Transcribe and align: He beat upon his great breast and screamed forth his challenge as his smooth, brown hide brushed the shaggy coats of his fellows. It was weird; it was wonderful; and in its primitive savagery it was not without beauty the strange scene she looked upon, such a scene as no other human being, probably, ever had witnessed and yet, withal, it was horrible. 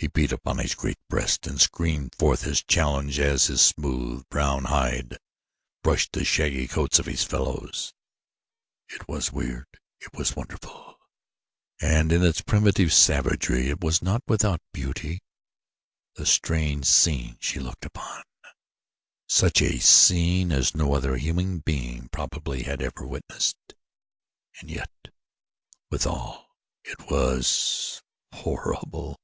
He 0.00 0.06
beat 0.08 0.32
upon 0.32 0.56
his 0.56 0.74
great 0.74 0.96
breast 1.10 1.46
and 1.46 1.60
screamed 1.60 2.14
forth 2.14 2.40
his 2.40 2.62
challenge 2.62 3.18
as 3.20 3.48
his 3.48 3.60
smooth, 3.60 4.26
brown 4.30 4.64
hide 4.64 5.18
brushed 5.82 6.12
the 6.12 6.24
shaggy 6.24 6.66
coats 6.66 6.98
of 6.98 7.04
his 7.04 7.22
fellows. 7.22 7.92
It 8.88 9.06
was 9.06 9.30
weird; 9.30 9.66
it 10.00 10.14
was 10.14 10.34
wonderful; 10.34 10.96
and 11.82 12.12
in 12.12 12.24
its 12.24 12.40
primitive 12.40 12.94
savagery 12.94 13.68
it 13.68 13.84
was 13.84 14.00
not 14.00 14.22
without 14.26 14.62
beauty 14.72 15.20
the 16.14 16.24
strange 16.24 16.86
scene 16.86 17.36
she 17.38 17.60
looked 17.60 17.84
upon, 17.84 18.22
such 19.28 19.60
a 19.60 19.78
scene 19.80 20.50
as 20.50 20.74
no 20.74 20.94
other 20.94 21.18
human 21.18 21.58
being, 21.58 22.08
probably, 22.10 22.64
ever 22.64 22.80
had 22.84 22.92
witnessed 23.04 23.74
and 24.62 24.70
yet, 24.70 25.08
withal, 25.90 26.54
it 26.84 27.10
was 27.10 28.00
horrible. 28.32 29.20